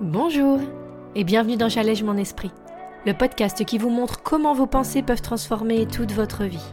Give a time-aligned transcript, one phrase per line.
[0.00, 0.58] Bonjour
[1.14, 2.50] et bienvenue dans J'allège mon esprit,
[3.06, 6.66] le podcast qui vous montre comment vos pensées peuvent transformer toute votre vie.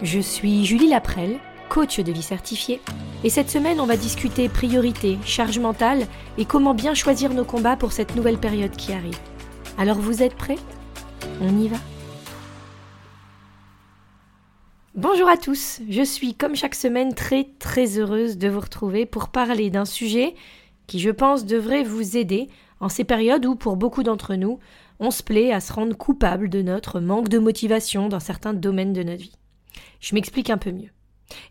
[0.00, 2.80] Je suis Julie Laprelle, coach de vie certifiée,
[3.24, 6.06] et cette semaine on va discuter priorité, charge mentale
[6.38, 9.18] et comment bien choisir nos combats pour cette nouvelle période qui arrive.
[9.76, 10.58] Alors vous êtes prêts?
[11.40, 11.78] On y va?
[14.96, 19.30] Bonjour à tous, je suis comme chaque semaine très très heureuse de vous retrouver pour
[19.30, 20.36] parler d'un sujet
[20.86, 24.60] qui je pense devrait vous aider en ces périodes où pour beaucoup d'entre nous
[25.00, 28.92] on se plaît à se rendre coupable de notre manque de motivation dans certains domaines
[28.92, 29.36] de notre vie.
[29.98, 30.90] Je m'explique un peu mieux.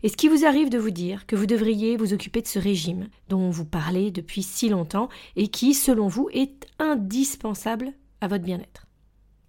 [0.02, 3.08] Est-ce qu'il vous arrive de vous dire que vous devriez vous occuper de ce régime
[3.28, 7.92] dont vous parlez depuis si longtemps et qui, selon vous, est indispensable
[8.22, 8.83] à votre bien-être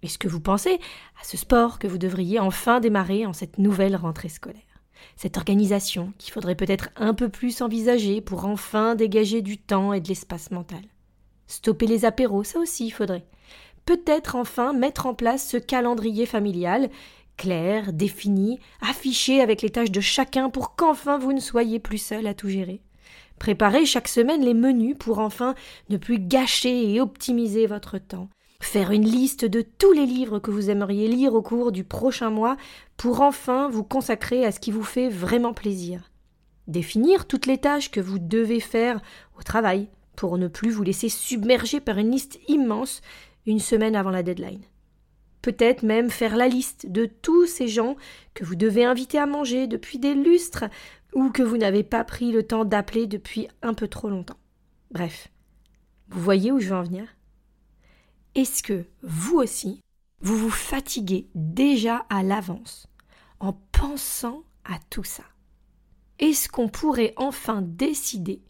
[0.02, 0.78] est-ce que vous pensez
[1.20, 4.62] à ce sport que vous devriez enfin démarrer en cette nouvelle rentrée scolaire?
[5.16, 10.00] Cette organisation qu'il faudrait peut-être un peu plus envisager pour enfin dégager du temps et
[10.00, 10.82] de l'espace mental?
[11.46, 13.26] Stopper les apéros, ça aussi il faudrait.
[13.84, 16.90] Peut-être enfin mettre en place ce calendrier familial,
[17.36, 22.26] clair, défini, affiché avec les tâches de chacun pour qu'enfin vous ne soyez plus seul
[22.26, 22.82] à tout gérer.
[23.38, 25.54] Préparer chaque semaine les menus pour enfin
[25.88, 28.28] ne plus gâcher et optimiser votre temps
[28.66, 32.30] faire une liste de tous les livres que vous aimeriez lire au cours du prochain
[32.30, 32.56] mois
[32.96, 36.10] pour enfin vous consacrer à ce qui vous fait vraiment plaisir.
[36.66, 39.00] Définir toutes les tâches que vous devez faire
[39.38, 43.02] au travail pour ne plus vous laisser submerger par une liste immense
[43.46, 44.64] une semaine avant la deadline.
[45.42, 47.94] Peut-être même faire la liste de tous ces gens
[48.34, 50.64] que vous devez inviter à manger depuis des lustres
[51.14, 54.38] ou que vous n'avez pas pris le temps d'appeler depuis un peu trop longtemps.
[54.90, 55.28] Bref,
[56.08, 57.06] vous voyez où je veux en venir?
[58.36, 59.80] Est-ce que vous aussi,
[60.20, 62.86] vous vous fatiguez déjà à l'avance
[63.40, 65.24] en pensant à tout ça?
[66.18, 68.42] Est-ce qu'on pourrait enfin décider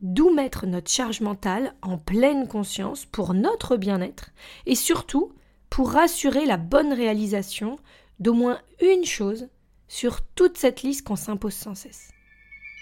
[0.00, 4.30] d'où mettre notre charge mentale en pleine conscience pour notre bien-être
[4.66, 5.32] et surtout
[5.70, 7.80] pour rassurer la bonne réalisation
[8.20, 9.48] d'au moins une chose
[9.88, 12.12] sur toute cette liste qu'on s'impose sans cesse?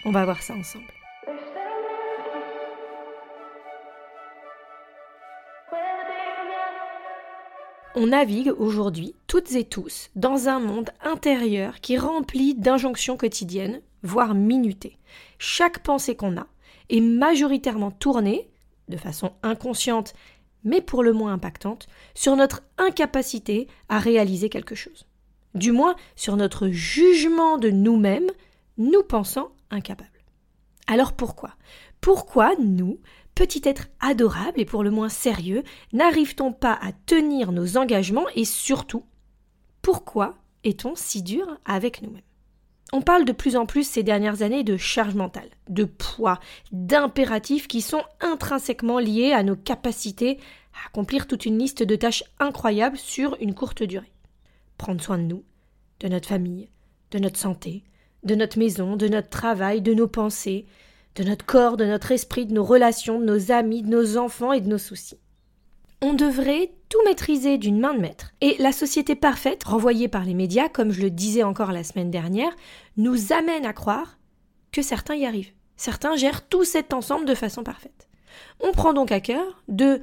[0.05, 0.93] On va voir ça ensemble.
[7.93, 13.81] On navigue aujourd'hui, toutes et tous, dans un monde intérieur qui est rempli d'injonctions quotidiennes,
[14.01, 14.97] voire minutées.
[15.39, 16.47] Chaque pensée qu'on a
[16.89, 18.49] est majoritairement tournée,
[18.87, 20.13] de façon inconsciente,
[20.63, 25.05] mais pour le moins impactante, sur notre incapacité à réaliser quelque chose.
[25.53, 28.31] Du moins sur notre jugement de nous-mêmes,
[28.77, 30.09] nous pensant incapables.
[30.87, 31.55] Alors pourquoi?
[31.99, 32.99] Pourquoi nous,
[33.35, 38.45] petit être adorable et pour le moins sérieux, n'arrive-t-on pas à tenir nos engagements et
[38.45, 39.03] surtout,
[39.81, 42.21] pourquoi est-on si dur avec nous-mêmes?
[42.93, 46.39] On parle de plus en plus ces dernières années de charge mentale, de poids,
[46.73, 50.39] d'impératifs qui sont intrinsèquement liés à nos capacités
[50.73, 54.11] à accomplir toute une liste de tâches incroyables sur une courte durée.
[54.77, 55.43] Prendre soin de nous,
[56.01, 56.69] de notre famille,
[57.11, 57.83] de notre santé,
[58.23, 60.65] de notre maison, de notre travail, de nos pensées,
[61.15, 64.53] de notre corps, de notre esprit, de nos relations, de nos amis, de nos enfants
[64.53, 65.19] et de nos soucis.
[66.01, 68.33] On devrait tout maîtriser d'une main de maître.
[68.41, 72.11] Et la société parfaite, renvoyée par les médias, comme je le disais encore la semaine
[72.11, 72.55] dernière,
[72.97, 74.17] nous amène à croire
[74.71, 75.51] que certains y arrivent.
[75.75, 78.07] Certains gèrent tout cet ensemble de façon parfaite.
[78.59, 80.01] On prend donc à cœur de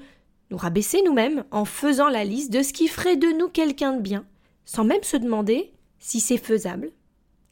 [0.50, 4.00] nous rabaisser nous-mêmes en faisant la liste de ce qui ferait de nous quelqu'un de
[4.00, 4.24] bien,
[4.64, 6.90] sans même se demander si c'est faisable,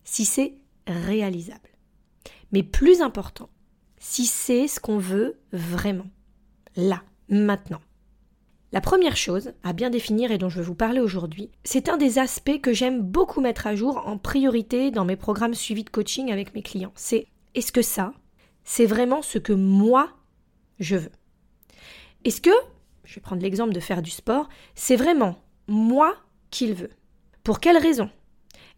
[0.04, 0.54] si c'est
[0.86, 1.75] réalisable
[2.56, 3.50] mais plus important,
[3.98, 6.06] si c'est ce qu'on veut vraiment,
[6.74, 7.82] là, maintenant.
[8.72, 11.98] La première chose à bien définir et dont je veux vous parler aujourd'hui, c'est un
[11.98, 15.90] des aspects que j'aime beaucoup mettre à jour en priorité dans mes programmes suivis de
[15.90, 16.94] coaching avec mes clients.
[16.94, 18.14] C'est est-ce que ça,
[18.64, 20.08] c'est vraiment ce que moi,
[20.78, 21.12] je veux?
[22.24, 22.48] Est-ce que,
[23.04, 25.36] je vais prendre l'exemple de faire du sport, c'est vraiment
[25.68, 26.16] moi
[26.48, 26.92] qu'il veut?
[27.44, 28.08] Pour quelle raison?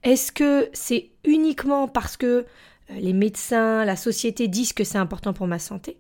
[0.03, 2.45] Est-ce que c'est uniquement parce que
[2.91, 5.99] les médecins, la société disent que c'est important pour ma santé.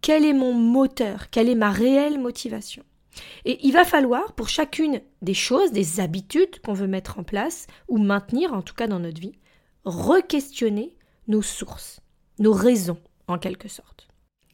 [0.00, 1.30] Quel est mon moteur?
[1.30, 2.82] Quelle est ma réelle motivation?
[3.44, 7.66] Et il va falloir, pour chacune des choses, des habitudes qu'on veut mettre en place,
[7.88, 9.38] ou maintenir en tout cas dans notre vie,
[9.84, 10.96] re-questionner
[11.28, 12.00] nos sources,
[12.38, 12.98] nos raisons
[13.28, 14.08] en quelque sorte.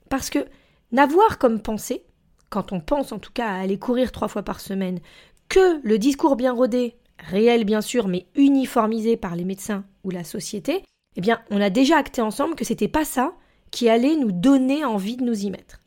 [0.09, 0.47] Parce que
[0.93, 2.05] n'avoir comme pensée,
[2.49, 5.01] quand on pense en tout cas à aller courir trois fois par semaine,
[5.49, 10.25] que le discours bien rodé, réel bien sûr, mais uniformisé par les médecins ou la
[10.25, 10.85] société,
[11.17, 13.35] eh bien, on a déjà acté ensemble que c'était pas ça
[13.71, 15.81] qui allait nous donner envie de nous y mettre.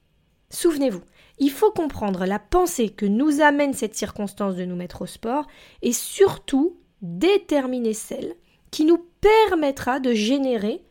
[0.50, 1.02] Souvenez-vous,
[1.40, 5.48] il faut comprendre la pensée que nous amène cette circonstance de nous mettre au sport
[5.82, 8.36] et surtout déterminer celle
[8.72, 10.84] qui nous permettra de générer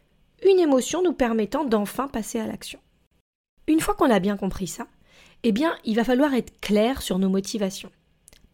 [0.44, 2.80] une émotion nous permettant d'enfin passer à l'action.
[3.68, 4.86] Une fois qu'on a bien compris ça,
[5.44, 7.90] eh bien, il va falloir être clair sur nos motivations.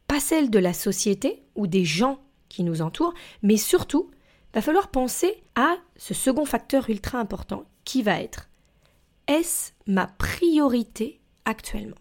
[0.07, 4.11] Pas celles de la société ou des gens qui nous entourent, mais surtout,
[4.55, 8.49] va falloir penser à ce second facteur ultra important qui va être
[9.29, 11.97] est-ce ma priorité actuellement?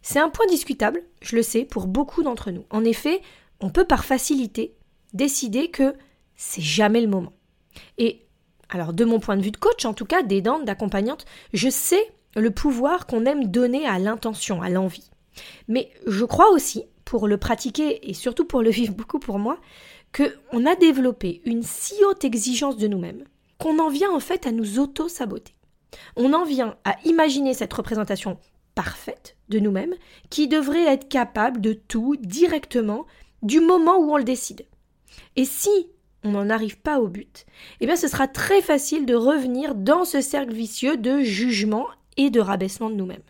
[0.00, 2.64] C'est un point discutable, je le sais, pour beaucoup d'entre nous.
[2.70, 3.20] En effet,
[3.60, 4.74] on peut par facilité
[5.12, 5.94] décider que
[6.34, 7.34] c'est jamais le moment.
[7.98, 8.26] Et
[8.70, 12.02] alors, de mon point de vue de coach, en tout cas, d'aidante, d'accompagnante, je sais
[12.34, 15.10] le pouvoir qu'on aime donner à l'intention, à l'envie.
[15.68, 19.58] Mais je crois aussi, pour le pratiquer et surtout pour le vivre beaucoup pour moi,
[20.14, 23.24] qu'on a développé une si haute exigence de nous-mêmes
[23.58, 25.54] qu'on en vient en fait à nous auto-saboter.
[26.16, 28.38] On en vient à imaginer cette représentation
[28.74, 29.94] parfaite de nous-mêmes
[30.30, 33.06] qui devrait être capable de tout directement
[33.42, 34.66] du moment où on le décide.
[35.36, 35.70] Et si
[36.24, 37.46] on n'en arrive pas au but,
[37.80, 41.86] eh bien ce sera très facile de revenir dans ce cercle vicieux de jugement
[42.16, 43.22] et de rabaissement de nous-mêmes.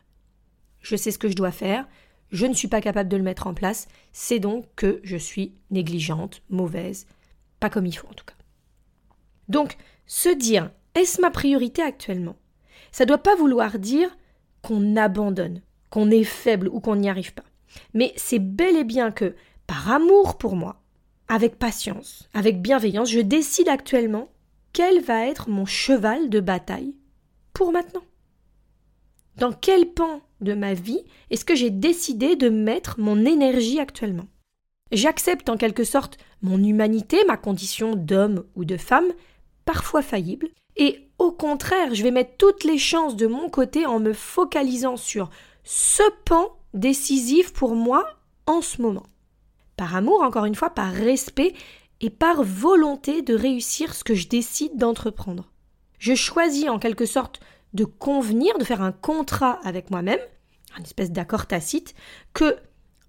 [0.81, 1.87] Je sais ce que je dois faire,
[2.32, 5.55] je ne suis pas capable de le mettre en place, c'est donc que je suis
[5.70, 7.06] négligente, mauvaise,
[7.61, 8.34] pas comme il faut en tout cas.
[9.49, 9.76] Donc,
[10.06, 12.37] se dire est-ce ma priorité actuellement?
[12.90, 14.17] Ça ne doit pas vouloir dire
[14.62, 17.44] qu'on abandonne, qu'on est faible ou qu'on n'y arrive pas.
[17.94, 19.34] Mais c'est bel et bien que,
[19.67, 20.82] par amour pour moi,
[21.29, 24.29] avec patience, avec bienveillance, je décide actuellement
[24.73, 26.96] quel va être mon cheval de bataille
[27.55, 28.02] pour maintenant.
[29.37, 34.26] Dans quel pan de ma vie est-ce que j'ai décidé de mettre mon énergie actuellement?
[34.90, 39.11] J'accepte en quelque sorte mon humanité, ma condition d'homme ou de femme,
[39.64, 44.00] parfois faillible, et au contraire, je vais mettre toutes les chances de mon côté en
[44.00, 45.31] me focalisant sur
[45.64, 48.06] ce pan décisif pour moi
[48.46, 49.05] en ce moment.
[49.76, 51.55] Par amour, encore une fois, par respect
[52.00, 55.50] et par volonté de réussir ce que je décide d'entreprendre.
[55.99, 57.40] Je choisis en quelque sorte
[57.72, 60.20] de convenir, de faire un contrat avec moi-même,
[60.78, 61.94] un espèce d'accord tacite,
[62.32, 62.56] que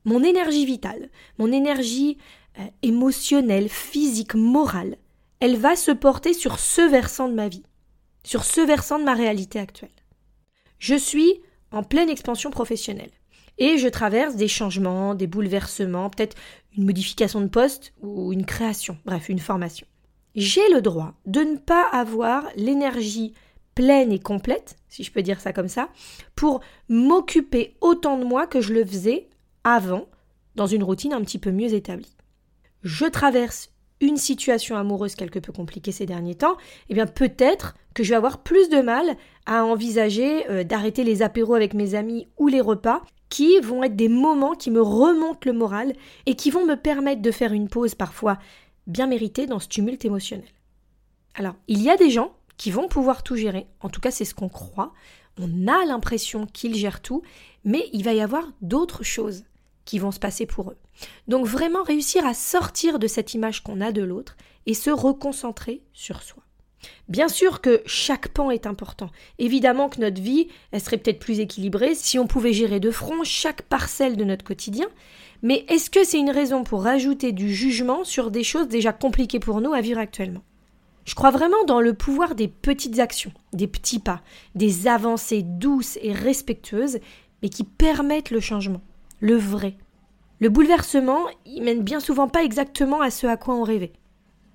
[0.05, 2.17] mon énergie vitale, mon énergie
[2.59, 4.97] euh, émotionnelle, physique, morale,
[5.39, 7.63] elle va se porter sur ce versant de ma vie,
[8.23, 9.89] sur ce versant de ma réalité actuelle.
[10.79, 13.11] Je suis en pleine expansion professionnelle
[13.57, 16.37] et je traverse des changements, des bouleversements, peut-être
[16.77, 19.87] une modification de poste ou une création, bref, une formation.
[20.35, 23.33] J'ai le droit de ne pas avoir l'énergie
[23.75, 25.89] pleine et complète, si je peux dire ça comme ça,
[26.35, 29.27] pour m'occuper autant de moi que je le faisais
[29.63, 30.05] avant,
[30.55, 32.15] dans une routine un petit peu mieux établie.
[32.83, 33.71] Je traverse
[34.01, 36.57] une situation amoureuse quelque peu compliquée ces derniers temps,
[36.89, 39.15] eh bien peut-être que je vais avoir plus de mal
[39.45, 43.95] à envisager euh, d'arrêter les apéros avec mes amis ou les repas, qui vont être
[43.95, 45.93] des moments qui me remontent le moral
[46.27, 48.37] et qui vont me permettre de faire une pause parfois
[48.85, 50.47] bien méritée dans ce tumulte émotionnel.
[51.33, 53.67] Alors, il y a des gens qui vont pouvoir tout gérer.
[53.81, 54.93] En tout cas, c'est ce qu'on croit.
[55.39, 57.23] On a l'impression qu'ils gèrent tout,
[57.63, 59.43] mais il va y avoir d'autres choses
[59.85, 60.77] qui vont se passer pour eux.
[61.27, 65.81] Donc vraiment réussir à sortir de cette image qu'on a de l'autre et se reconcentrer
[65.93, 66.43] sur soi.
[67.07, 69.09] Bien sûr que chaque pan est important.
[69.39, 73.23] Évidemment que notre vie, elle serait peut-être plus équilibrée si on pouvait gérer de front
[73.23, 74.87] chaque parcelle de notre quotidien.
[75.41, 79.39] Mais est-ce que c'est une raison pour rajouter du jugement sur des choses déjà compliquées
[79.39, 80.43] pour nous à vivre actuellement?
[81.05, 84.21] Je crois vraiment dans le pouvoir des petites actions, des petits pas,
[84.55, 86.99] des avancées douces et respectueuses,
[87.41, 88.81] mais qui permettent le changement,
[89.19, 89.75] le vrai.
[90.39, 93.93] Le bouleversement, il mène bien souvent pas exactement à ce à quoi on rêvait.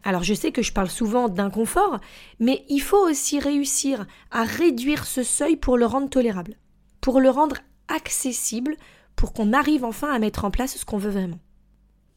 [0.05, 1.99] Alors je sais que je parle souvent d'inconfort,
[2.41, 6.55] mais il faut aussi réussir à réduire ce seuil pour le rendre tolérable,
[7.01, 7.57] pour le rendre
[7.89, 8.77] accessible,
[9.17, 11.39] pour qu'on arrive enfin à mettre en place ce qu'on veut vraiment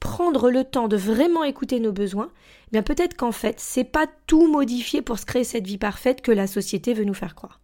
[0.01, 2.31] prendre le temps de vraiment écouter nos besoins,
[2.67, 6.21] eh bien peut-être qu'en fait, c'est pas tout modifier pour se créer cette vie parfaite
[6.21, 7.61] que la société veut nous faire croire.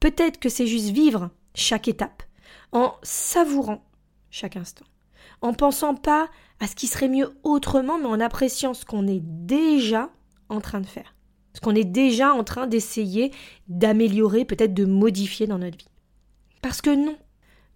[0.00, 2.22] Peut-être que c'est juste vivre chaque étape,
[2.72, 3.84] en savourant
[4.30, 4.86] chaque instant,
[5.42, 9.22] en pensant pas à ce qui serait mieux autrement, mais en appréciant ce qu'on est
[9.22, 10.10] déjà
[10.48, 11.14] en train de faire,
[11.52, 13.30] ce qu'on est déjà en train d'essayer
[13.68, 15.90] d'améliorer, peut-être de modifier dans notre vie.
[16.62, 17.16] Parce que non,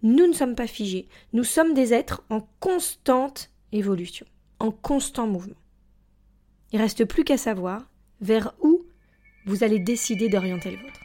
[0.01, 4.25] nous ne sommes pas figés, nous sommes des êtres en constante évolution,
[4.59, 5.55] en constant mouvement.
[6.71, 7.89] Il reste plus qu'à savoir
[8.21, 8.85] vers où
[9.45, 10.99] vous allez décider d'orienter le vôtre.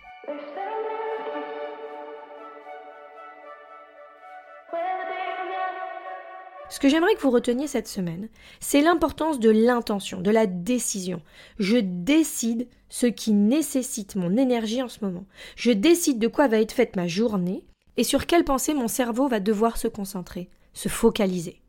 [6.70, 8.28] Ce que j'aimerais que vous reteniez cette semaine,
[8.60, 11.22] c'est l'importance de l'intention, de la décision.
[11.58, 15.24] Je décide ce qui nécessite mon énergie en ce moment.
[15.56, 17.64] Je décide de quoi va être faite ma journée
[17.96, 21.62] et sur quelle pensée mon cerveau va devoir se concentrer, se focaliser.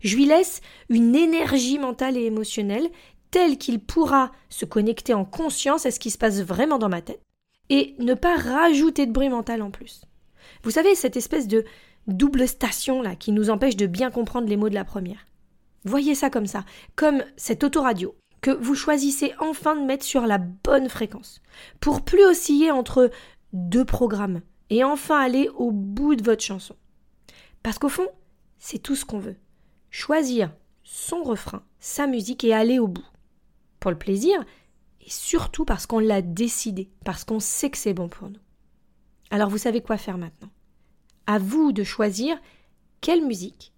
[0.00, 2.90] Je lui laisse une énergie mentale et émotionnelle
[3.30, 7.02] tel qu'il pourra se connecter en conscience à ce qui se passe vraiment dans ma
[7.02, 7.20] tête,
[7.68, 10.02] et ne pas rajouter de bruit mental en plus.
[10.62, 11.64] Vous savez, cette espèce de
[12.06, 15.26] double station là qui nous empêche de bien comprendre les mots de la première.
[15.84, 16.64] Voyez ça comme ça,
[16.94, 21.40] comme cette autoradio que vous choisissez enfin de mettre sur la bonne fréquence,
[21.80, 23.10] pour plus osciller entre
[23.54, 26.76] deux programmes, et enfin aller au bout de votre chanson.
[27.62, 28.06] Parce qu'au fond,
[28.58, 29.36] c'est tout ce qu'on veut.
[29.96, 33.06] Choisir son refrain, sa musique et aller au bout.
[33.78, 34.44] Pour le plaisir,
[35.00, 38.40] et surtout parce qu'on l'a décidé, parce qu'on sait que c'est bon pour nous.
[39.30, 40.50] Alors vous savez quoi faire maintenant?
[41.28, 42.36] À vous de choisir
[43.02, 43.72] quelle musique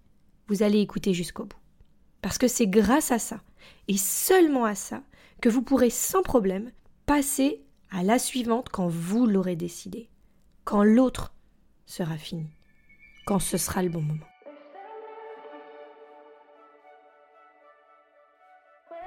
[0.47, 1.59] vous allez écouter jusqu'au bout.
[2.23, 3.43] Parce que c'est grâce à ça,
[3.87, 5.03] et seulement à ça,
[5.39, 6.71] que vous pourrez sans problème
[7.05, 10.09] passer à la suivante quand vous l'aurez décidé,
[10.63, 11.35] quand l'autre
[11.85, 12.47] sera fini,
[13.27, 14.25] quand ce sera le bon moment.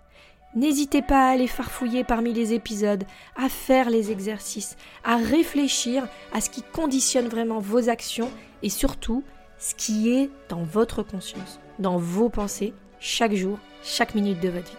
[0.56, 3.03] N'hésitez pas à aller farfouiller parmi les épisodes,
[3.36, 8.32] à faire les exercices, à réfléchir à ce qui conditionne vraiment vos actions
[8.63, 9.24] et surtout
[9.60, 14.72] ce qui est dans votre conscience, dans vos pensées, chaque jour, chaque minute de votre
[14.72, 14.77] vie.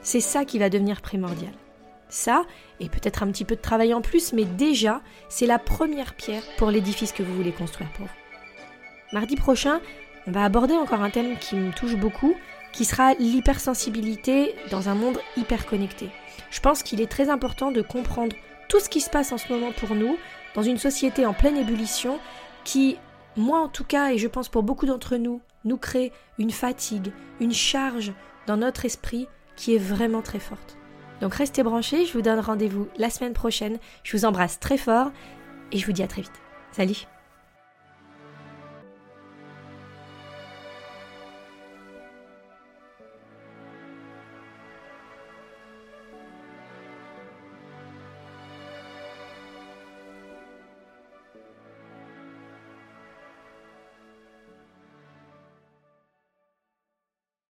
[0.00, 1.52] C'est ça qui va devenir primordial.
[2.14, 2.44] Ça,
[2.78, 6.44] et peut-être un petit peu de travail en plus, mais déjà, c'est la première pierre
[6.58, 8.12] pour l'édifice que vous voulez construire pour vous.
[9.12, 9.80] Mardi prochain,
[10.28, 12.36] on va aborder encore un thème qui me touche beaucoup,
[12.72, 16.08] qui sera l'hypersensibilité dans un monde hyper connecté.
[16.52, 18.36] Je pense qu'il est très important de comprendre
[18.68, 20.16] tout ce qui se passe en ce moment pour nous,
[20.54, 22.20] dans une société en pleine ébullition,
[22.62, 22.96] qui,
[23.36, 27.10] moi en tout cas, et je pense pour beaucoup d'entre nous, nous crée une fatigue,
[27.40, 28.12] une charge
[28.46, 30.76] dans notre esprit qui est vraiment très forte.
[31.24, 35.10] Donc restez branchés, je vous donne rendez-vous la semaine prochaine, je vous embrasse très fort
[35.72, 36.38] et je vous dis à très vite.
[36.70, 37.06] Salut